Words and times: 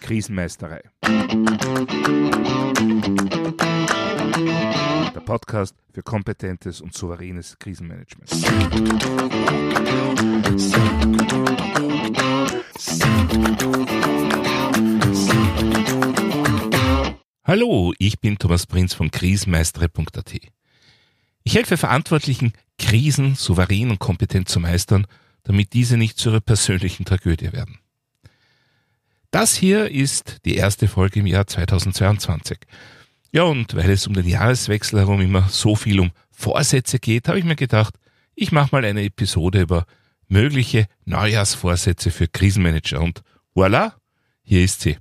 Krisenmeisterei. 0.00 0.80
Der 5.14 5.20
Podcast 5.20 5.74
für 5.92 6.02
kompetentes 6.02 6.80
und 6.80 6.94
souveränes 6.94 7.58
Krisenmanagement. 7.58 8.30
Hallo, 17.44 17.92
ich 17.98 18.18
bin 18.20 18.38
Thomas 18.38 18.66
Prinz 18.66 18.94
von 18.94 19.10
krisenmeistere.at. 19.10 20.34
Ich 21.44 21.54
helfe 21.54 21.76
Verantwortlichen, 21.76 22.54
Krisen 22.78 23.34
souverän 23.34 23.90
und 23.90 23.98
kompetent 23.98 24.48
zu 24.48 24.58
meistern, 24.58 25.06
damit 25.48 25.72
diese 25.72 25.96
nicht 25.96 26.18
zu 26.18 26.28
ihrer 26.28 26.40
persönlichen 26.40 27.06
Tragödie 27.06 27.54
werden. 27.54 27.78
Das 29.30 29.56
hier 29.56 29.90
ist 29.90 30.44
die 30.44 30.56
erste 30.56 30.88
Folge 30.88 31.20
im 31.20 31.26
Jahr 31.26 31.46
2022. 31.46 32.58
Ja, 33.32 33.44
und 33.44 33.74
weil 33.74 33.88
es 33.88 34.06
um 34.06 34.12
den 34.12 34.28
Jahreswechsel 34.28 34.98
herum 34.98 35.22
immer 35.22 35.48
so 35.48 35.74
viel 35.74 36.00
um 36.00 36.10
Vorsätze 36.30 36.98
geht, 36.98 37.28
habe 37.28 37.38
ich 37.38 37.46
mir 37.46 37.56
gedacht, 37.56 37.94
ich 38.34 38.52
mache 38.52 38.68
mal 38.72 38.84
eine 38.84 39.02
Episode 39.02 39.62
über 39.62 39.86
mögliche 40.28 40.86
Neujahrsvorsätze 41.06 42.10
für 42.10 42.28
Krisenmanager 42.28 43.00
und 43.00 43.22
voilà, 43.56 43.94
hier 44.42 44.62
ist 44.62 44.82
sie. 44.82 44.98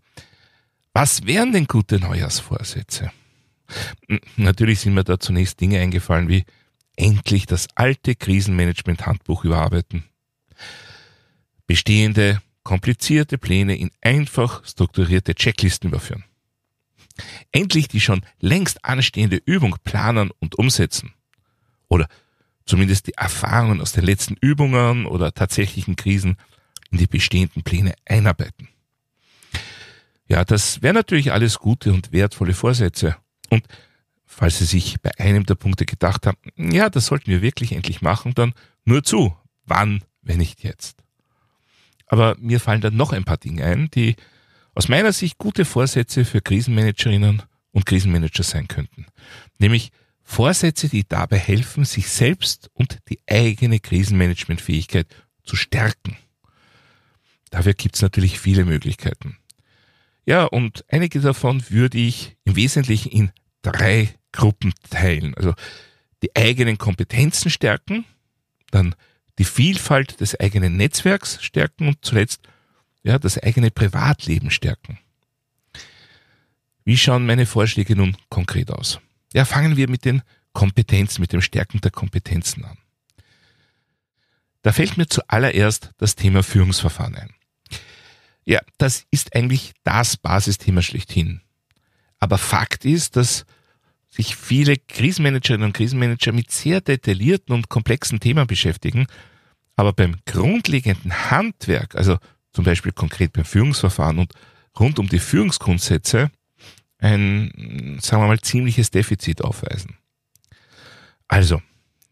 Was 0.94 1.26
wären 1.26 1.52
denn 1.52 1.68
gute 1.68 2.00
Neujahrsvorsätze? 2.00 3.12
Natürlich 4.38 4.80
sind 4.80 4.94
mir 4.94 5.04
da 5.04 5.20
zunächst 5.20 5.60
Dinge 5.60 5.82
eingefallen 5.82 6.30
wie 6.30 6.46
endlich 6.96 7.48
das 7.48 7.68
alte 7.76 8.16
Krisenmanagement-Handbuch 8.16 9.44
überarbeiten. 9.44 10.06
Bestehende, 11.68 12.42
komplizierte 12.64 13.38
Pläne 13.38 13.78
in 13.78 13.92
einfach 14.02 14.66
strukturierte 14.66 15.36
Checklisten 15.36 15.90
überführen. 15.90 16.24
Endlich 17.52 17.88
die 17.88 18.02
schon 18.02 18.22
längst 18.40 18.84
anstehende 18.84 19.42
Übung 19.46 19.76
planen 19.84 20.32
und 20.40 20.58
umsetzen. 20.58 21.14
Oder 21.88 22.08
zumindest 22.66 23.08
die 23.08 23.14
Erfahrungen 23.14 23.82
aus 23.82 23.92
den 23.92 24.04
letzten 24.04 24.36
Übungen 24.40 25.06
oder 25.06 25.34
tatsächlichen 25.34 25.96
Krisen 25.96 26.38
in 26.92 26.98
die 26.98 27.08
bestehenden 27.08 27.64
Pläne 27.64 27.96
einarbeiten. 28.06 28.70
Ja, 30.28 30.44
das 30.44 30.82
wären 30.82 30.96
natürlich 30.96 31.32
alles 31.32 31.58
gute 31.58 31.94
und 31.94 32.12
wertvolle 32.12 32.54
Vorsätze. 32.54 33.16
Und 33.50 33.66
falls 34.26 34.60
Sie 34.60 34.66
sich 34.66 35.02
bei 35.02 35.12
einem 35.18 35.46
der 35.46 35.56
Punkte 35.56 35.86
gedacht 35.86 36.28
haben, 36.28 36.38
ja, 36.58 36.90
das 36.90 37.08
sollten 37.08 37.32
wir 37.32 37.42
wirklich 37.42 37.72
endlich 37.72 38.02
machen, 38.02 38.34
dann 38.36 38.54
nur 38.84 39.04
zu. 39.04 39.36
Wann, 39.66 40.04
wenn 40.22 40.38
nicht 40.38 40.64
jetzt? 40.64 41.07
Aber 42.08 42.36
mir 42.40 42.60
fallen 42.60 42.82
dann 42.82 42.96
noch 42.96 43.14
ein 43.14 43.26
paar 43.26 43.38
Dinge 43.38 43.64
ein, 43.64 43.90
die 43.92 44.16
aus 44.74 44.88
meiner 44.88 45.12
Sicht 45.14 45.38
gute 45.38 45.66
Vorsätze 45.66 46.26
für 46.26 46.42
Krisenmanagerinnen 46.42 47.44
und 47.72 47.86
Krisenmanager 47.86 48.44
sein 48.44 48.68
könnten. 48.68 49.06
Nämlich 49.60 49.92
Vorsätze, 50.24 50.90
die 50.90 51.08
dabei 51.08 51.38
helfen, 51.38 51.86
sich 51.86 52.10
selbst 52.10 52.70
und 52.74 53.00
die 53.10 53.20
eigene 53.28 53.80
Krisenmanagementfähigkeit 53.80 55.08
zu 55.44 55.56
stärken. 55.56 56.18
Dafür 57.50 57.74
gibt 57.74 57.96
es 57.96 58.02
natürlich 58.02 58.40
viele 58.40 58.66
Möglichkeiten. 58.66 59.38
Ja, 60.26 60.44
und 60.44 60.84
einige 60.90 61.22
davon 61.22 61.64
würde 61.70 61.98
ich 61.98 62.36
im 62.44 62.58
Wesentlichen 62.58 63.10
in 63.12 63.32
drei 63.62 64.10
Gruppen 64.34 64.74
teilen. 64.90 65.34
Also 65.36 65.54
die 66.22 66.36
eigenen 66.36 66.78
Kompetenzen 66.78 67.50
stärken, 67.50 68.06
dann 68.72 68.96
die 69.38 69.46
Vielfalt 69.46 70.20
des 70.20 70.40
eigenen 70.40 70.78
Netzwerks 70.78 71.44
stärken 71.44 71.88
und 71.88 71.98
zuletzt 72.02 72.42
ja, 73.04 73.20
das 73.20 73.38
eigene 73.38 73.72
Privatleben 73.72 74.52
stärken. 74.52 75.00
Wie 76.84 76.98
schauen 76.98 77.26
meine 77.26 77.46
Vorschläge 77.46 77.96
nun 77.96 78.18
konkret 78.30 78.72
aus? 78.72 79.00
Ja, 79.34 79.46
fangen 79.46 79.78
wir 79.78 79.90
mit 79.90 80.06
den 80.06 80.22
Kompetenzen, 80.54 81.22
mit 81.22 81.34
dem 81.34 81.42
Stärken 81.42 81.82
der 81.82 81.92
Kompetenzen 81.92 82.66
an. 82.66 82.78
Da 84.62 84.72
fällt 84.72 84.98
mir 84.98 85.08
zuallererst 85.08 85.92
das 85.98 86.16
Thema 86.16 86.44
Führungsverfahren 86.44 87.16
ein. 87.16 87.34
Ja, 88.46 88.62
das 88.78 89.06
ist 89.12 89.36
eigentlich 89.36 89.74
das 89.84 90.18
Basisthema 90.18 90.82
schlechthin. 90.82 91.42
Aber 92.20 92.38
Fakt 92.38 92.86
ist, 92.86 93.16
dass 93.16 93.46
sich 94.18 94.36
viele 94.36 94.78
Krisenmanagerinnen 94.78 95.68
und 95.68 95.74
Krisenmanager 95.74 96.32
mit 96.32 96.50
sehr 96.50 96.82
detaillierten 96.82 97.54
und 97.54 97.70
komplexen 97.70 98.20
Themen 98.20 98.48
beschäftigen, 98.48 99.06
aber 99.76 99.94
beim 99.94 100.16
grundlegenden 100.26 101.30
Handwerk, 101.30 101.96
also 101.96 102.18
zum 102.52 102.66
Beispiel 102.66 102.92
konkret 102.92 103.34
beim 103.34 103.46
Führungsverfahren 103.46 104.18
und 104.18 104.34
rund 104.80 104.98
um 104.98 105.08
die 105.08 105.20
Führungsgrundsätze, 105.20 106.32
ein, 106.98 108.00
sagen 108.02 108.24
wir 108.24 108.28
mal, 108.28 108.42
ziemliches 108.42 108.90
Defizit 108.90 109.44
aufweisen. 109.44 109.98
Also, 111.28 111.62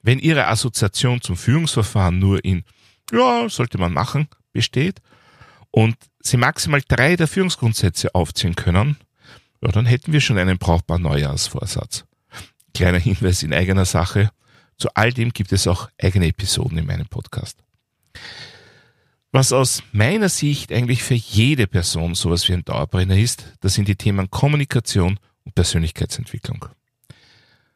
wenn 0.04 0.20
Ihre 0.20 0.46
Assoziation 0.48 1.22
zum 1.22 1.36
Führungsverfahren 1.36 2.20
nur 2.20 2.46
in, 2.46 2.64
ja, 3.12 3.50
sollte 3.50 3.80
man 3.80 3.94
machen, 3.94 4.28
besteht 4.54 5.02
und 5.72 5.96
Sie 6.20 6.38
maximal 6.38 6.84
drei 6.88 7.16
der 7.16 7.28
Führungsgrundsätze 7.28 8.14
aufziehen 8.14 8.56
können, 8.56 8.98
ja, 9.62 9.72
dann 9.72 9.86
hätten 9.86 10.14
wir 10.14 10.22
schon 10.22 10.38
einen 10.38 10.58
brauchbaren 10.58 11.04
Neujahrsvorsatz. 11.04 12.06
Kleiner 12.74 13.00
Hinweis 13.00 13.44
in 13.44 13.54
eigener 13.54 13.86
Sache. 13.86 14.30
Zu 14.78 14.90
all 14.94 15.14
dem 15.14 15.32
gibt 15.32 15.52
es 15.52 15.68
auch 15.68 15.90
eigene 15.98 16.28
Episoden 16.28 16.78
in 16.78 16.86
meinem 16.86 17.08
Podcast. 17.08 17.58
Was 19.32 19.54
aus 19.54 19.84
meiner 19.92 20.30
Sicht 20.30 20.72
eigentlich 20.72 21.04
für 21.04 21.14
jede 21.14 21.68
Person 21.68 22.16
sowas 22.16 22.48
wie 22.48 22.54
ein 22.54 22.64
Dauerbrenner 22.64 23.18
ist, 23.18 23.54
das 23.62 23.74
sind 23.74 23.88
die 23.88 23.96
Themen 23.96 24.30
Kommunikation 24.30 25.20
und 25.44 25.56
Persönlichkeitsentwicklung. 25.56 26.66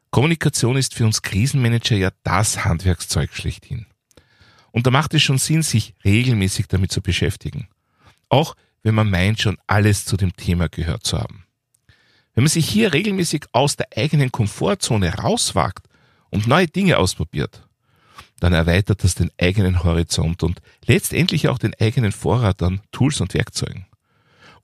Kommunikation 0.10 0.78
ist 0.78 0.96
für 0.96 1.06
uns 1.06 1.22
Krisenmanager 1.22 1.96
ja 1.96 2.12
das 2.24 2.66
Handwerkszeug 2.66 3.34
schlechthin. 3.34 3.86
Und 4.72 4.88
da 4.88 4.92
macht 4.92 5.14
es 5.14 5.22
schon 5.22 5.38
Sinn, 5.38 5.64
sich 5.64 5.94
regelmäßig 6.04 6.68
damit 6.68 6.92
zu 6.92 7.02
beschäftigen 7.02 7.68
auch 8.30 8.56
wenn 8.84 8.96
man 8.96 9.10
meint, 9.10 9.42
schon 9.42 9.58
alles 9.68 10.06
zu 10.06 10.16
dem 10.16 10.36
Thema 10.36 10.70
gehört 10.70 11.04
zu 11.04 11.20
haben. 11.20 11.44
Wenn 12.36 12.44
man 12.44 12.50
sich 12.50 12.70
hier 12.70 12.94
regelmäßig 12.94 13.46
aus 13.52 13.76
der 13.76 13.88
eigenen 13.96 14.32
Komfortzone 14.32 15.14
rauswagt 15.16 15.88
und 16.30 16.48
neue 16.48 16.68
Dinge 16.68 16.98
ausprobiert, 16.98 17.68
dann 18.40 18.54
erweitert 18.54 19.04
das 19.04 19.16
den 19.16 19.32
eigenen 19.40 19.84
Horizont 19.84 20.44
und 20.44 20.62
letztendlich 20.86 21.50
auch 21.50 21.58
den 21.58 21.74
eigenen 21.80 22.12
Vorrat 22.12 22.62
an 22.64 22.82
Tools 22.92 23.20
und 23.22 23.34
Werkzeugen. 23.34 23.86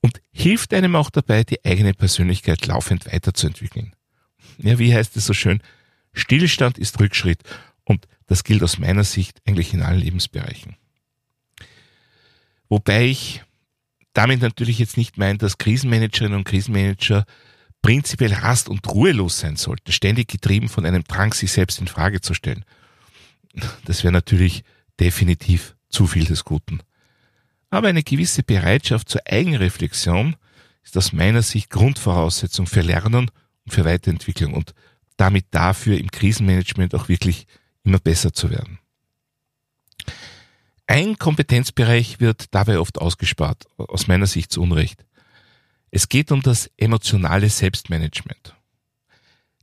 Und 0.00 0.20
hilft 0.32 0.72
einem 0.72 0.96
auch 0.96 1.10
dabei, 1.10 1.44
die 1.44 1.64
eigene 1.64 1.92
Persönlichkeit 1.92 2.66
laufend 2.66 3.06
weiterzuentwickeln. 3.12 3.94
Ja, 4.58 4.78
wie 4.78 4.94
heißt 4.94 5.16
es 5.16 5.26
so 5.26 5.32
schön? 5.32 5.60
Stillstand 6.12 6.78
ist 6.78 6.98
Rückschritt 7.00 7.42
und 7.84 8.06
das 8.26 8.44
gilt 8.44 8.62
aus 8.62 8.78
meiner 8.78 9.04
Sicht 9.04 9.40
eigentlich 9.46 9.74
in 9.74 9.82
allen 9.82 10.00
Lebensbereichen. 10.00 10.76
Wobei 12.68 13.06
ich 13.06 13.42
damit 14.12 14.40
natürlich 14.40 14.78
jetzt 14.78 14.96
nicht 14.96 15.18
meint, 15.18 15.42
dass 15.42 15.58
Krisenmanagerinnen 15.58 16.38
und 16.38 16.44
Krisenmanager 16.44 17.26
prinzipiell 17.86 18.32
rast- 18.32 18.68
und 18.68 18.84
ruhelos 18.88 19.38
sein 19.38 19.54
sollten, 19.54 19.92
ständig 19.92 20.26
getrieben 20.26 20.68
von 20.68 20.84
einem 20.84 21.04
Drang, 21.04 21.32
sich 21.32 21.52
selbst 21.52 21.80
in 21.80 21.86
Frage 21.86 22.20
zu 22.20 22.34
stellen. 22.34 22.64
Das 23.84 24.02
wäre 24.02 24.12
natürlich 24.12 24.64
definitiv 24.98 25.76
zu 25.88 26.08
viel 26.08 26.24
des 26.24 26.44
Guten. 26.44 26.80
Aber 27.70 27.86
eine 27.86 28.02
gewisse 28.02 28.42
Bereitschaft 28.42 29.08
zur 29.08 29.20
Eigenreflexion 29.24 30.34
ist 30.82 30.96
aus 30.96 31.12
meiner 31.12 31.42
Sicht 31.42 31.70
Grundvoraussetzung 31.70 32.66
für 32.66 32.80
Lernen 32.80 33.30
und 33.64 33.72
für 33.72 33.84
Weiterentwicklung 33.84 34.54
und 34.54 34.74
damit 35.16 35.46
dafür 35.52 35.96
im 35.96 36.10
Krisenmanagement 36.10 36.92
auch 36.92 37.08
wirklich 37.08 37.46
immer 37.84 38.00
besser 38.00 38.32
zu 38.32 38.50
werden. 38.50 38.80
Ein 40.88 41.20
Kompetenzbereich 41.20 42.18
wird 42.18 42.46
dabei 42.52 42.80
oft 42.80 42.98
ausgespart, 42.98 43.62
aus 43.76 44.08
meiner 44.08 44.26
Sicht 44.26 44.50
zu 44.50 44.60
Unrecht. 44.60 45.05
Es 45.90 46.08
geht 46.08 46.32
um 46.32 46.42
das 46.42 46.70
emotionale 46.76 47.48
Selbstmanagement. 47.48 48.54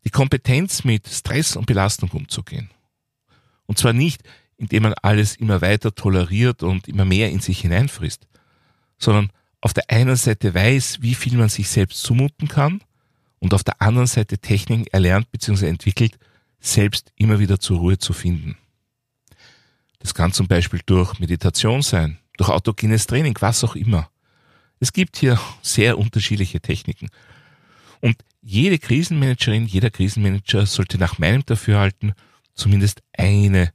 Die 0.06 0.10
Kompetenz, 0.10 0.84
mit 0.84 1.08
Stress 1.08 1.56
und 1.56 1.66
Belastung 1.66 2.10
umzugehen. 2.12 2.70
Und 3.66 3.78
zwar 3.78 3.94
nicht, 3.94 4.22
indem 4.58 4.84
man 4.84 4.94
alles 5.02 5.36
immer 5.36 5.62
weiter 5.62 5.94
toleriert 5.96 6.64
und 6.64 6.88
immer 6.88 7.06
mehr 7.06 7.30
in 7.30 7.40
sich 7.40 7.62
hineinfrisst, 7.62 8.28
sondern 8.98 9.31
auf 9.62 9.74
der 9.74 9.90
einen 9.90 10.16
Seite 10.16 10.54
weiß, 10.54 11.02
wie 11.02 11.16
viel 11.16 11.38
man 11.38 11.50
sich 11.50 11.70
selbst 11.70 12.04
zumuten 12.04 12.48
kann 12.48 12.81
und 13.40 13.54
auf 13.54 13.64
der 13.64 13.81
anderen 13.81 14.08
Seite 14.08 14.38
Techniken 14.38 14.88
erlernt 14.88 15.31
bzw. 15.31 15.68
entwickelt, 15.68 16.18
selbst 16.60 17.12
immer 17.16 17.40
wieder 17.40 17.60
zur 17.60 17.80
Ruhe 17.80 17.98
zu 17.98 18.14
finden. 18.14 18.58
Das 20.00 20.14
kann 20.14 20.34
zum 20.34 20.48
Beispiel 20.48 20.81
durch 20.86 21.20
Meditation 21.20 21.81
sein, 21.81 22.20
durch 22.38 22.50
autogenes 22.50 23.08
Training, 23.08 23.38
was 23.40 23.64
auch 23.64 23.75
immer. 23.75 24.10
Es 24.83 24.91
gibt 24.91 25.15
hier 25.15 25.39
sehr 25.62 25.97
unterschiedliche 25.97 26.59
Techniken. 26.59 27.07
Und 28.01 28.18
jede 28.41 28.77
Krisenmanagerin, 28.77 29.65
jeder 29.65 29.89
Krisenmanager 29.89 30.65
sollte 30.65 30.97
nach 30.97 31.19
meinem 31.19 31.45
Dafürhalten 31.45 32.12
zumindest 32.53 33.01
eine 33.13 33.71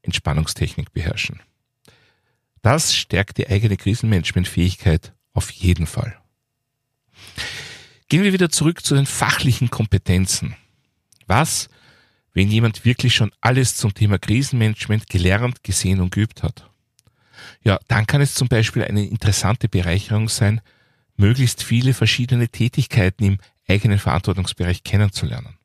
Entspannungstechnik 0.00 0.94
beherrschen. 0.94 1.42
Das 2.62 2.94
stärkt 2.94 3.36
die 3.36 3.46
eigene 3.46 3.76
Krisenmanagementfähigkeit 3.76 5.12
auf 5.34 5.50
jeden 5.50 5.86
Fall. 5.86 6.16
Gehen 8.08 8.22
wir 8.22 8.32
wieder 8.32 8.48
zurück 8.48 8.82
zu 8.82 8.94
den 8.94 9.04
fachlichen 9.04 9.68
Kompetenzen. 9.68 10.56
Was, 11.26 11.68
wenn 12.32 12.50
jemand 12.50 12.86
wirklich 12.86 13.14
schon 13.14 13.30
alles 13.42 13.76
zum 13.76 13.92
Thema 13.92 14.18
Krisenmanagement 14.18 15.06
gelernt, 15.10 15.62
gesehen 15.62 16.00
und 16.00 16.12
geübt 16.12 16.42
hat? 16.42 16.70
Ja, 17.62 17.78
dann 17.88 18.06
kann 18.06 18.20
es 18.20 18.34
zum 18.34 18.48
Beispiel 18.48 18.84
eine 18.84 19.04
interessante 19.04 19.68
Bereicherung 19.68 20.28
sein, 20.28 20.60
möglichst 21.16 21.62
viele 21.62 21.94
verschiedene 21.94 22.48
Tätigkeiten 22.48 23.24
im 23.24 23.38
eigenen 23.68 23.98
Verantwortungsbereich 23.98 24.84
kennenzulernen. 24.84 25.56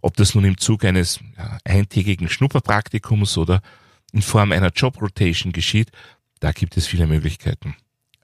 Ob 0.00 0.16
das 0.16 0.34
nun 0.34 0.44
im 0.44 0.58
Zug 0.58 0.84
eines 0.84 1.20
ja, 1.36 1.58
eintägigen 1.64 2.28
Schnupperpraktikums 2.28 3.38
oder 3.38 3.62
in 4.12 4.22
Form 4.22 4.52
einer 4.52 4.70
Jobrotation 4.70 5.52
geschieht, 5.52 5.90
da 6.40 6.52
gibt 6.52 6.76
es 6.76 6.86
viele 6.86 7.06
Möglichkeiten. 7.06 7.74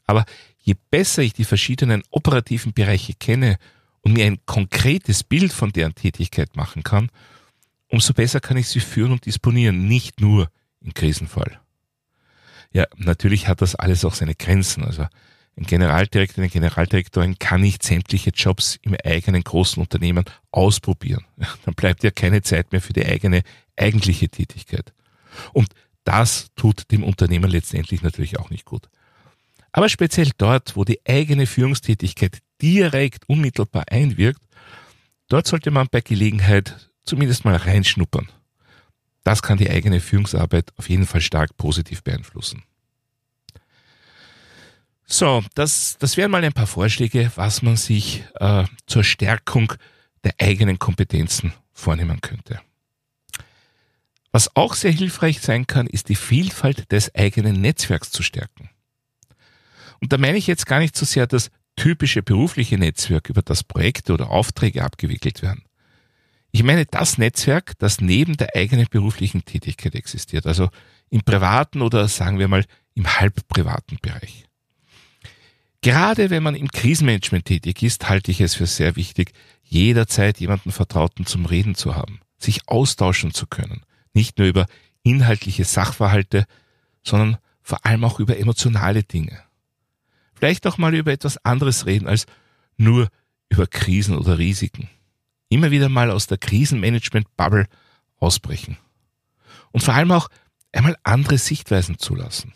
Aber 0.06 0.24
je 0.60 0.74
besser 0.90 1.22
ich 1.22 1.32
die 1.32 1.44
verschiedenen 1.44 2.02
operativen 2.10 2.72
Bereiche 2.72 3.14
kenne 3.14 3.58
und 4.02 4.12
mir 4.12 4.26
ein 4.26 4.38
konkretes 4.46 5.24
Bild 5.24 5.52
von 5.52 5.72
deren 5.72 5.94
Tätigkeit 5.94 6.56
machen 6.56 6.82
kann, 6.82 7.10
umso 7.88 8.12
besser 8.12 8.40
kann 8.40 8.56
ich 8.56 8.68
sie 8.68 8.80
führen 8.80 9.12
und 9.12 9.26
disponieren, 9.26 9.86
nicht 9.86 10.20
nur 10.20 10.50
im 10.80 10.92
Krisenfall. 10.94 11.61
Ja, 12.72 12.86
natürlich 12.96 13.48
hat 13.48 13.60
das 13.60 13.74
alles 13.74 14.04
auch 14.04 14.14
seine 14.14 14.34
Grenzen. 14.34 14.84
Also 14.84 15.06
ein 15.56 15.64
Generaldirektor, 15.64 16.42
eine 16.42 16.50
Generaldirektorin 16.50 17.38
kann 17.38 17.60
nicht 17.60 17.82
sämtliche 17.82 18.30
Jobs 18.30 18.78
im 18.82 18.96
eigenen 19.04 19.44
großen 19.44 19.82
Unternehmen 19.82 20.24
ausprobieren. 20.50 21.24
Dann 21.64 21.74
bleibt 21.74 22.02
ja 22.02 22.10
keine 22.10 22.42
Zeit 22.42 22.72
mehr 22.72 22.80
für 22.80 22.94
die 22.94 23.04
eigene 23.04 23.42
eigentliche 23.76 24.28
Tätigkeit. 24.28 24.92
Und 25.52 25.68
das 26.04 26.48
tut 26.56 26.90
dem 26.90 27.04
Unternehmen 27.04 27.50
letztendlich 27.50 28.02
natürlich 28.02 28.38
auch 28.38 28.50
nicht 28.50 28.64
gut. 28.64 28.88
Aber 29.72 29.88
speziell 29.88 30.30
dort, 30.36 30.76
wo 30.76 30.84
die 30.84 31.00
eigene 31.06 31.46
Führungstätigkeit 31.46 32.38
direkt 32.60 33.28
unmittelbar 33.28 33.84
einwirkt, 33.90 34.42
dort 35.28 35.46
sollte 35.46 35.70
man 35.70 35.88
bei 35.90 36.00
Gelegenheit 36.00 36.90
zumindest 37.04 37.44
mal 37.44 37.56
reinschnuppern. 37.56 38.28
Das 39.24 39.42
kann 39.42 39.58
die 39.58 39.70
eigene 39.70 40.00
Führungsarbeit 40.00 40.72
auf 40.76 40.88
jeden 40.88 41.06
Fall 41.06 41.20
stark 41.20 41.56
positiv 41.56 42.02
beeinflussen. 42.02 42.64
So, 45.04 45.44
das, 45.54 45.96
das 45.98 46.16
wären 46.16 46.30
mal 46.30 46.42
ein 46.42 46.52
paar 46.52 46.66
Vorschläge, 46.66 47.30
was 47.36 47.62
man 47.62 47.76
sich 47.76 48.24
äh, 48.40 48.64
zur 48.86 49.04
Stärkung 49.04 49.72
der 50.24 50.34
eigenen 50.38 50.78
Kompetenzen 50.78 51.52
vornehmen 51.72 52.20
könnte. 52.20 52.60
Was 54.30 54.56
auch 54.56 54.74
sehr 54.74 54.92
hilfreich 54.92 55.40
sein 55.40 55.66
kann, 55.66 55.86
ist 55.86 56.08
die 56.08 56.14
Vielfalt 56.14 56.90
des 56.90 57.14
eigenen 57.14 57.60
Netzwerks 57.60 58.10
zu 58.10 58.22
stärken. 58.22 58.70
Und 60.00 60.12
da 60.12 60.18
meine 60.18 60.38
ich 60.38 60.46
jetzt 60.46 60.66
gar 60.66 60.78
nicht 60.78 60.96
so 60.96 61.04
sehr 61.04 61.26
das 61.26 61.50
typische 61.76 62.22
berufliche 62.22 62.78
Netzwerk, 62.78 63.28
über 63.28 63.42
das 63.42 63.62
Projekte 63.62 64.14
oder 64.14 64.30
Aufträge 64.30 64.82
abgewickelt 64.82 65.42
werden. 65.42 65.64
Ich 66.52 66.62
meine 66.62 66.84
das 66.84 67.16
Netzwerk, 67.16 67.78
das 67.78 68.00
neben 68.02 68.36
der 68.36 68.54
eigenen 68.54 68.86
beruflichen 68.88 69.44
Tätigkeit 69.46 69.94
existiert, 69.94 70.46
also 70.46 70.68
im 71.08 71.22
privaten 71.22 71.80
oder 71.80 72.06
sagen 72.08 72.38
wir 72.38 72.46
mal 72.46 72.64
im 72.94 73.06
halbprivaten 73.06 73.98
Bereich. 74.02 74.44
Gerade 75.80 76.28
wenn 76.30 76.42
man 76.42 76.54
im 76.54 76.68
Krisenmanagement 76.68 77.46
tätig 77.46 77.82
ist, 77.82 78.08
halte 78.08 78.30
ich 78.30 78.40
es 78.40 78.54
für 78.54 78.66
sehr 78.66 78.96
wichtig, 78.96 79.32
jederzeit 79.64 80.38
jemanden 80.38 80.72
Vertrauten 80.72 81.24
zum 81.24 81.46
Reden 81.46 81.74
zu 81.74 81.96
haben, 81.96 82.20
sich 82.38 82.68
austauschen 82.68 83.32
zu 83.32 83.46
können, 83.46 83.82
nicht 84.12 84.38
nur 84.38 84.46
über 84.46 84.66
inhaltliche 85.02 85.64
Sachverhalte, 85.64 86.44
sondern 87.02 87.38
vor 87.62 87.84
allem 87.86 88.04
auch 88.04 88.20
über 88.20 88.38
emotionale 88.38 89.02
Dinge. 89.02 89.42
Vielleicht 90.34 90.66
auch 90.66 90.76
mal 90.76 90.94
über 90.94 91.12
etwas 91.12 91.42
anderes 91.44 91.86
reden 91.86 92.06
als 92.06 92.26
nur 92.76 93.08
über 93.48 93.66
Krisen 93.66 94.16
oder 94.18 94.38
Risiken. 94.38 94.90
Immer 95.52 95.70
wieder 95.70 95.90
mal 95.90 96.10
aus 96.10 96.26
der 96.26 96.38
Krisenmanagement-Bubble 96.38 97.66
ausbrechen. 98.16 98.78
Und 99.70 99.82
vor 99.82 99.92
allem 99.92 100.10
auch 100.10 100.28
einmal 100.72 100.96
andere 101.02 101.36
Sichtweisen 101.36 101.98
zulassen. 101.98 102.54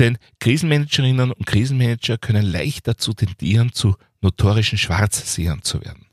Denn 0.00 0.18
Krisenmanagerinnen 0.40 1.30
und 1.30 1.46
Krisenmanager 1.46 2.18
können 2.18 2.44
leicht 2.44 2.88
dazu 2.88 3.14
tendieren, 3.14 3.72
zu 3.72 3.94
notorischen 4.20 4.76
Schwarzsehern 4.76 5.62
zu 5.62 5.80
werden. 5.80 6.06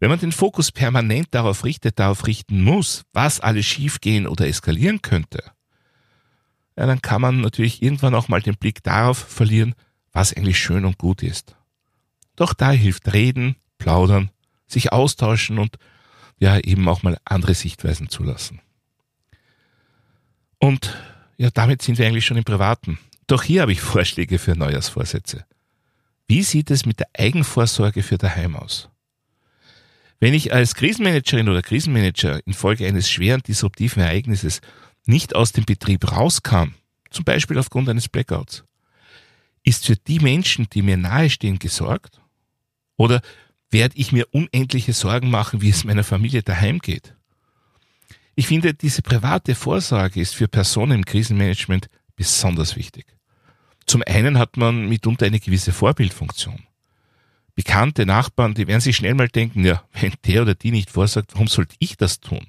Wenn 0.00 0.10
man 0.10 0.18
den 0.18 0.32
Fokus 0.32 0.72
permanent 0.72 1.28
darauf 1.30 1.62
richtet, 1.62 2.00
darauf 2.00 2.26
richten 2.26 2.64
muss, 2.64 3.04
was 3.12 3.38
alles 3.38 3.66
schiefgehen 3.66 4.26
oder 4.26 4.48
eskalieren 4.48 5.00
könnte, 5.00 5.44
ja, 6.76 6.86
dann 6.86 7.02
kann 7.02 7.20
man 7.20 7.40
natürlich 7.40 7.84
irgendwann 7.84 8.16
auch 8.16 8.26
mal 8.26 8.42
den 8.42 8.56
Blick 8.56 8.82
darauf 8.82 9.16
verlieren, 9.18 9.76
was 10.10 10.32
eigentlich 10.32 10.58
schön 10.58 10.84
und 10.84 10.98
gut 10.98 11.22
ist. 11.22 11.54
Doch 12.34 12.52
da 12.52 12.72
hilft 12.72 13.12
Reden, 13.12 13.54
Plaudern, 13.78 14.30
sich 14.66 14.92
austauschen 14.92 15.58
und 15.58 15.76
ja 16.38 16.58
eben 16.58 16.88
auch 16.88 17.02
mal 17.02 17.18
andere 17.24 17.54
Sichtweisen 17.54 18.08
zulassen. 18.08 18.60
Und 20.58 20.96
ja, 21.36 21.50
damit 21.50 21.82
sind 21.82 21.98
wir 21.98 22.06
eigentlich 22.06 22.26
schon 22.26 22.36
im 22.36 22.44
Privaten. 22.44 22.98
Doch 23.26 23.42
hier 23.42 23.62
habe 23.62 23.72
ich 23.72 23.80
Vorschläge 23.80 24.38
für 24.38 24.56
Neujahrsvorsätze. 24.56 25.44
Wie 26.28 26.42
sieht 26.42 26.70
es 26.70 26.86
mit 26.86 27.00
der 27.00 27.08
Eigenvorsorge 27.16 28.02
für 28.02 28.18
daheim 28.18 28.56
aus? 28.56 28.88
Wenn 30.18 30.34
ich 30.34 30.52
als 30.52 30.74
Krisenmanagerin 30.74 31.48
oder 31.48 31.62
Krisenmanager 31.62 32.40
infolge 32.46 32.86
eines 32.86 33.10
schweren 33.10 33.42
disruptiven 33.42 34.02
Ereignisses 34.02 34.60
nicht 35.04 35.36
aus 35.36 35.52
dem 35.52 35.64
Betrieb 35.64 36.10
rauskam, 36.10 36.74
zum 37.10 37.24
Beispiel 37.24 37.58
aufgrund 37.58 37.88
eines 37.88 38.08
Blackouts, 38.08 38.64
ist 39.62 39.86
für 39.86 39.96
die 39.96 40.20
Menschen, 40.20 40.68
die 40.72 40.82
mir 40.82 40.96
nahestehen, 40.96 41.58
gesorgt? 41.58 42.20
Oder 42.96 43.20
werde 43.70 43.96
ich 43.96 44.12
mir 44.12 44.26
unendliche 44.32 44.92
Sorgen 44.92 45.30
machen, 45.30 45.60
wie 45.60 45.70
es 45.70 45.84
meiner 45.84 46.04
Familie 46.04 46.42
daheim 46.42 46.78
geht? 46.78 47.14
Ich 48.34 48.46
finde, 48.46 48.74
diese 48.74 49.02
private 49.02 49.54
Vorsorge 49.54 50.20
ist 50.20 50.34
für 50.34 50.48
Personen 50.48 50.92
im 50.92 51.04
Krisenmanagement 51.04 51.88
besonders 52.16 52.76
wichtig. 52.76 53.06
Zum 53.86 54.02
einen 54.06 54.38
hat 54.38 54.56
man 54.56 54.88
mitunter 54.88 55.26
eine 55.26 55.40
gewisse 55.40 55.72
Vorbildfunktion 55.72 56.66
bekannte 57.56 58.06
Nachbarn, 58.06 58.54
die 58.54 58.68
werden 58.68 58.80
sich 58.80 58.94
schnell 58.94 59.14
mal 59.14 59.28
denken, 59.28 59.64
ja, 59.64 59.82
wenn 59.92 60.12
der 60.24 60.42
oder 60.42 60.54
die 60.54 60.70
nicht 60.70 60.90
vorsorgt, 60.90 61.32
warum 61.32 61.48
sollte 61.48 61.74
ich 61.80 61.96
das 61.96 62.20
tun? 62.20 62.46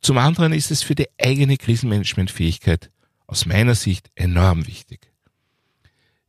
Zum 0.00 0.16
anderen 0.16 0.52
ist 0.52 0.70
es 0.70 0.82
für 0.82 0.94
die 0.94 1.08
eigene 1.20 1.56
Krisenmanagementfähigkeit 1.56 2.90
aus 3.26 3.46
meiner 3.46 3.74
Sicht 3.74 4.10
enorm 4.14 4.66
wichtig. 4.66 5.12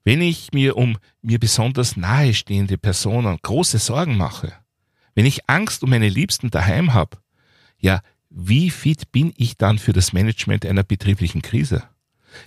Wenn 0.05 0.21
ich 0.21 0.53
mir 0.53 0.77
um 0.77 0.97
mir 1.24 1.39
besonders 1.39 1.97
nahestehende 1.97 2.77
Personen 2.77 3.39
große 3.41 3.79
Sorgen 3.79 4.15
mache, 4.15 4.53
wenn 5.15 5.25
ich 5.25 5.50
Angst 5.50 5.83
um 5.83 5.89
meine 5.89 6.09
Liebsten 6.09 6.51
daheim 6.51 6.93
habe, 6.93 7.17
ja, 7.79 8.01
wie 8.29 8.69
fit 8.69 9.12
bin 9.12 9.33
ich 9.35 9.57
dann 9.57 9.79
für 9.79 9.93
das 9.93 10.13
Management 10.13 10.65
einer 10.65 10.83
betrieblichen 10.83 11.41
Krise? 11.41 11.83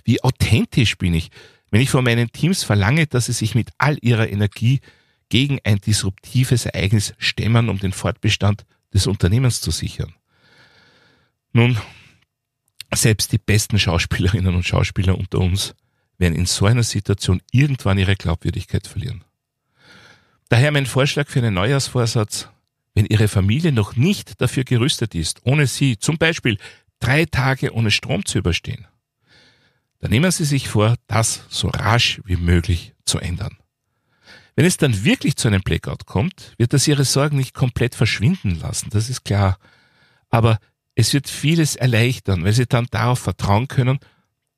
Wie 0.05 0.23
authentisch 0.23 0.97
bin 0.97 1.13
ich? 1.13 1.31
Wenn 1.69 1.81
ich 1.81 1.89
von 1.89 2.03
meinen 2.03 2.31
Teams 2.31 2.63
verlange, 2.63 3.07
dass 3.07 3.25
sie 3.25 3.33
sich 3.33 3.55
mit 3.55 3.71
all 3.77 3.97
ihrer 4.01 4.29
Energie 4.29 4.79
gegen 5.27 5.59
ein 5.63 5.79
disruptives 5.79 6.65
Ereignis 6.65 7.13
stemmen, 7.17 7.67
um 7.67 7.77
den 7.77 7.91
Fortbestand 7.91 8.65
des 8.93 9.05
Unternehmens 9.05 9.59
zu 9.59 9.71
sichern. 9.71 10.13
Nun, 11.51 11.77
selbst 12.93 13.33
die 13.33 13.37
besten 13.37 13.77
Schauspielerinnen 13.79 14.55
und 14.55 14.65
Schauspieler 14.65 15.17
unter 15.17 15.39
uns 15.39 15.75
werden 16.19 16.35
in 16.35 16.45
so 16.45 16.65
einer 16.65 16.83
Situation 16.83 17.41
irgendwann 17.51 17.97
ihre 17.97 18.15
Glaubwürdigkeit 18.15 18.85
verlieren. 18.85 19.23
Daher 20.49 20.71
mein 20.71 20.85
Vorschlag 20.85 21.27
für 21.27 21.39
einen 21.39 21.55
Neujahrsvorsatz, 21.55 22.49
wenn 22.95 23.05
Ihre 23.05 23.27
Familie 23.27 23.71
noch 23.71 23.95
nicht 23.95 24.41
dafür 24.41 24.63
gerüstet 24.63 25.15
ist, 25.15 25.41
ohne 25.43 25.67
Sie 25.67 25.97
zum 25.97 26.17
Beispiel 26.17 26.57
drei 26.99 27.25
Tage 27.25 27.73
ohne 27.73 27.91
Strom 27.91 28.25
zu 28.25 28.39
überstehen, 28.39 28.87
dann 29.99 30.11
nehmen 30.11 30.31
Sie 30.31 30.45
sich 30.45 30.67
vor, 30.67 30.95
das 31.07 31.43
so 31.49 31.69
rasch 31.69 32.21
wie 32.25 32.35
möglich 32.35 32.93
zu 33.05 33.19
ändern. 33.19 33.57
Wenn 34.55 34.65
es 34.65 34.77
dann 34.77 35.05
wirklich 35.05 35.35
zu 35.37 35.47
einem 35.47 35.61
Blackout 35.61 36.05
kommt, 36.05 36.53
wird 36.57 36.73
das 36.73 36.87
Ihre 36.87 37.05
Sorgen 37.05 37.37
nicht 37.37 37.53
komplett 37.53 37.95
verschwinden 37.95 38.59
lassen, 38.59 38.89
das 38.89 39.09
ist 39.09 39.23
klar. 39.23 39.57
Aber 40.29 40.59
es 40.95 41.13
wird 41.13 41.29
vieles 41.29 41.75
erleichtern, 41.75 42.43
weil 42.43 42.53
Sie 42.53 42.65
dann 42.65 42.87
darauf 42.91 43.19
vertrauen 43.19 43.67
können, 43.67 43.99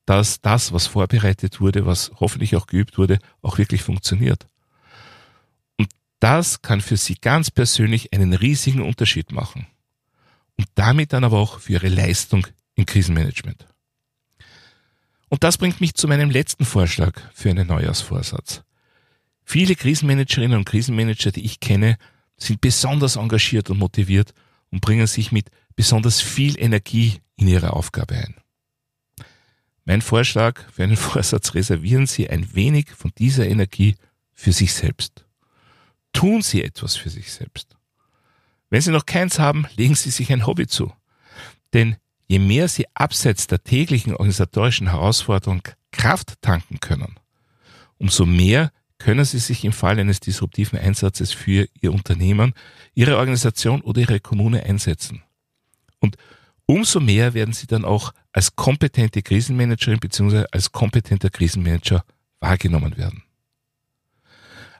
dass 0.06 0.40
das, 0.40 0.72
was 0.72 0.86
vorbereitet 0.86 1.60
wurde, 1.60 1.86
was 1.86 2.10
hoffentlich 2.18 2.56
auch 2.56 2.66
geübt 2.66 2.98
wurde, 2.98 3.18
auch 3.40 3.58
wirklich 3.58 3.82
funktioniert. 3.82 4.48
Und 5.78 5.88
das 6.20 6.62
kann 6.62 6.80
für 6.80 6.96
Sie 6.96 7.14
ganz 7.14 7.50
persönlich 7.50 8.12
einen 8.12 8.32
riesigen 8.32 8.82
Unterschied 8.82 9.32
machen. 9.32 9.66
Und 10.58 10.68
damit 10.74 11.12
dann 11.12 11.24
aber 11.24 11.38
auch 11.38 11.60
für 11.60 11.74
Ihre 11.74 11.88
Leistung 11.88 12.46
im 12.74 12.86
Krisenmanagement. 12.86 13.66
Und 15.28 15.44
das 15.44 15.56
bringt 15.56 15.80
mich 15.80 15.94
zu 15.94 16.08
meinem 16.08 16.30
letzten 16.30 16.64
Vorschlag 16.64 17.18
für 17.32 17.48
einen 17.48 17.68
Neujahrsvorsatz. 17.68 18.64
Viele 19.44 19.76
Krisenmanagerinnen 19.76 20.58
und 20.58 20.64
Krisenmanager, 20.64 21.32
die 21.32 21.44
ich 21.44 21.58
kenne, 21.58 21.96
sind 22.36 22.60
besonders 22.60 23.16
engagiert 23.16 23.70
und 23.70 23.78
motiviert 23.78 24.34
und 24.70 24.80
bringen 24.80 25.06
sich 25.06 25.32
mit 25.32 25.48
besonders 25.74 26.20
viel 26.20 26.58
Energie 26.58 27.20
in 27.36 27.48
ihre 27.48 27.72
Aufgabe 27.72 28.16
ein. 28.16 28.41
Mein 29.84 30.02
Vorschlag 30.02 30.60
für 30.72 30.84
einen 30.84 30.96
Vorsatz, 30.96 31.54
reservieren 31.54 32.06
Sie 32.06 32.28
ein 32.28 32.54
wenig 32.54 32.90
von 32.90 33.12
dieser 33.18 33.46
Energie 33.46 33.96
für 34.32 34.52
sich 34.52 34.72
selbst. 34.74 35.24
Tun 36.12 36.42
Sie 36.42 36.62
etwas 36.62 36.96
für 36.96 37.10
sich 37.10 37.32
selbst. 37.32 37.76
Wenn 38.70 38.80
Sie 38.80 38.90
noch 38.90 39.06
keins 39.06 39.38
haben, 39.38 39.66
legen 39.76 39.94
Sie 39.94 40.10
sich 40.10 40.32
ein 40.32 40.46
Hobby 40.46 40.66
zu. 40.66 40.92
Denn 41.72 41.96
je 42.28 42.38
mehr 42.38 42.68
Sie 42.68 42.86
abseits 42.94 43.46
der 43.46 43.62
täglichen 43.62 44.12
organisatorischen 44.12 44.90
Herausforderung 44.90 45.62
Kraft 45.90 46.40
tanken 46.40 46.80
können, 46.80 47.18
umso 47.98 48.24
mehr 48.24 48.72
können 48.98 49.24
Sie 49.24 49.38
sich 49.38 49.64
im 49.64 49.72
Fall 49.72 49.98
eines 49.98 50.20
disruptiven 50.20 50.78
Einsatzes 50.78 51.32
für 51.32 51.68
Ihr 51.80 51.92
Unternehmen, 51.92 52.54
Ihre 52.94 53.18
Organisation 53.18 53.80
oder 53.80 54.00
Ihre 54.00 54.20
Kommune 54.20 54.62
einsetzen. 54.62 55.22
Und 55.98 56.16
umso 56.66 57.00
mehr 57.00 57.34
werden 57.34 57.54
Sie 57.54 57.66
dann 57.66 57.84
auch 57.84 58.12
als 58.32 58.56
kompetente 58.56 59.22
Krisenmanagerin 59.22 60.00
bzw. 60.00 60.44
als 60.52 60.72
kompetenter 60.72 61.30
Krisenmanager 61.30 62.04
wahrgenommen 62.40 62.96
werden. 62.96 63.22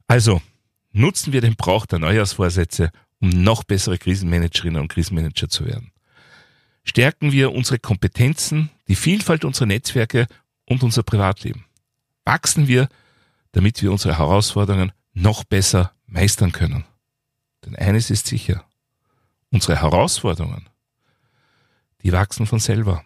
Also, 0.07 0.43
nutzen 0.93 1.33
wir 1.33 1.41
den 1.41 1.57
Brauch 1.57 1.87
der 1.87 1.99
Neujahrsvorsätze, 1.99 2.91
um 3.21 3.31
noch 3.31 3.65
bessere 3.65 3.99
Krisenmanagerinnen 3.99 4.81
und 4.81 4.89
Krisenmanager 4.89 5.49
zu 5.49 5.65
werden. 5.65 5.93
Stärken 6.85 7.31
wir 7.33 7.53
unsere 7.53 7.79
Kompetenzen, 7.79 8.71
die 8.89 8.97
Vielfalt 8.97 9.45
unserer 9.45 9.67
Netzwerke 9.67 10.27
und 10.67 10.83
unser 10.83 11.03
Privatleben. 11.03 11.65
Wachsen 12.25 12.67
wir, 12.67 12.89
damit 13.53 13.81
wir 13.83 13.93
unsere 13.93 14.19
Herausforderungen 14.19 14.93
noch 15.13 15.45
besser 15.45 15.93
meistern 16.07 16.53
können. 16.53 16.85
Denn 17.65 17.77
eines 17.77 18.11
ist 18.11 18.27
sicher, 18.27 18.65
unsere 19.51 19.81
Herausforderungen, 19.81 20.69
die 22.03 22.13
wachsen 22.13 22.47
von 22.47 22.59
selber. 22.59 23.05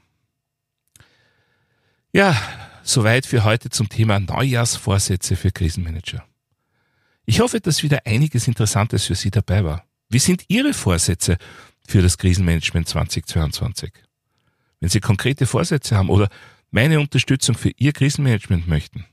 Ja, 2.12 2.40
soweit 2.82 3.26
für 3.26 3.44
heute 3.44 3.70
zum 3.70 3.88
Thema 3.88 4.20
Neujahrsvorsätze 4.20 5.36
für 5.36 5.50
Krisenmanager. 5.50 6.24
Ich 7.26 7.40
hoffe, 7.40 7.60
dass 7.60 7.82
wieder 7.82 8.06
einiges 8.06 8.48
Interessantes 8.48 9.04
für 9.04 9.16
Sie 9.16 9.30
dabei 9.30 9.64
war. 9.64 9.84
Wie 10.08 10.20
sind 10.20 10.44
Ihre 10.48 10.72
Vorsätze 10.72 11.36
für 11.86 12.00
das 12.00 12.16
Krisenmanagement 12.18 12.88
2022? 12.88 13.92
Wenn 14.80 14.88
Sie 14.88 15.00
konkrete 15.00 15.46
Vorsätze 15.46 15.96
haben 15.96 16.08
oder 16.08 16.28
meine 16.70 17.00
Unterstützung 17.00 17.56
für 17.56 17.72
Ihr 17.76 17.92
Krisenmanagement 17.92 18.68
möchten, 18.68 19.04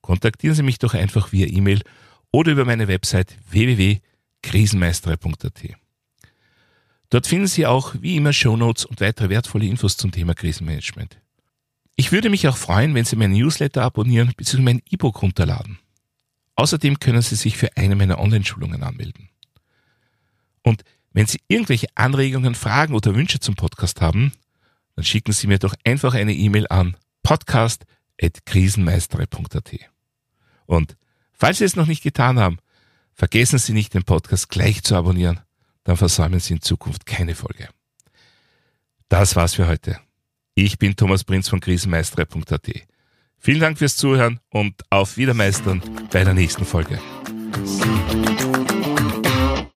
kontaktieren 0.00 0.56
Sie 0.56 0.62
mich 0.62 0.78
doch 0.78 0.94
einfach 0.94 1.32
via 1.32 1.46
E-Mail 1.46 1.82
oder 2.32 2.52
über 2.52 2.64
meine 2.64 2.88
Website 2.88 3.36
www.krisenmeisterei.at. 3.50 5.79
Dort 7.10 7.26
finden 7.26 7.48
Sie 7.48 7.66
auch 7.66 7.96
wie 8.00 8.16
immer 8.16 8.32
Shownotes 8.32 8.84
und 8.84 9.00
weitere 9.00 9.28
wertvolle 9.28 9.66
Infos 9.66 9.96
zum 9.96 10.12
Thema 10.12 10.34
Krisenmanagement. 10.34 11.18
Ich 11.96 12.12
würde 12.12 12.30
mich 12.30 12.46
auch 12.48 12.56
freuen, 12.56 12.94
wenn 12.94 13.04
Sie 13.04 13.16
meinen 13.16 13.34
Newsletter 13.34 13.82
abonnieren 13.82 14.32
bzw. 14.36 14.62
mein 14.62 14.80
E-Book 14.88 15.20
runterladen. 15.20 15.80
Außerdem 16.54 17.00
können 17.00 17.20
Sie 17.20 17.34
sich 17.34 17.56
für 17.56 17.76
eine 17.76 17.96
meiner 17.96 18.20
Online-Schulungen 18.20 18.84
anmelden. 18.84 19.28
Und 20.62 20.84
wenn 21.12 21.26
Sie 21.26 21.40
irgendwelche 21.48 21.88
Anregungen, 21.96 22.54
Fragen 22.54 22.94
oder 22.94 23.16
Wünsche 23.16 23.40
zum 23.40 23.56
Podcast 23.56 24.00
haben, 24.00 24.32
dann 24.94 25.04
schicken 25.04 25.32
Sie 25.32 25.48
mir 25.48 25.58
doch 25.58 25.74
einfach 25.84 26.14
eine 26.14 26.32
E-Mail 26.32 26.68
an 26.68 26.96
podcast.krisenmeistere.at. 27.22 29.72
Und 30.66 30.96
falls 31.32 31.58
Sie 31.58 31.64
es 31.64 31.74
noch 31.74 31.86
nicht 31.86 32.02
getan 32.02 32.38
haben, 32.38 32.58
vergessen 33.14 33.58
Sie 33.58 33.72
nicht, 33.72 33.94
den 33.94 34.04
Podcast 34.04 34.48
gleich 34.48 34.84
zu 34.84 34.94
abonnieren, 34.94 35.40
dann 35.84 35.96
versäumen 35.96 36.40
Sie 36.40 36.54
in 36.54 36.60
Zukunft 36.60 37.06
keine 37.06 37.34
Folge. 37.34 37.68
Das 39.08 39.36
war's 39.36 39.54
für 39.54 39.66
heute. 39.66 39.98
Ich 40.54 40.78
bin 40.78 40.94
Thomas 40.94 41.24
Prinz 41.24 41.48
von 41.48 41.60
krisenmeistere.at. 41.60 42.70
Vielen 43.38 43.60
Dank 43.60 43.78
fürs 43.78 43.96
Zuhören 43.96 44.40
und 44.50 44.82
auf 44.90 45.16
Wiedermeistern 45.16 45.82
bei 46.12 46.24
der 46.24 46.34
nächsten 46.34 46.64
Folge. 46.64 47.00